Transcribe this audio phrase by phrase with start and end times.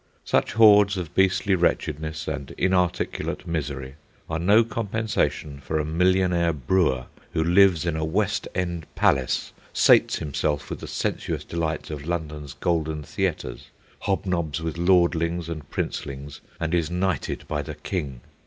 [0.25, 7.05] Such hordes of beastly wretchedness and inarticulate misery are no compensation for a millionaire brewer
[7.33, 12.55] who lives in a West End palace, sates himself with the sensuous delights of London's
[12.55, 13.67] golden theatres,
[14.07, 18.21] hobnobs with lordlings and princelings, and is knighted by the king.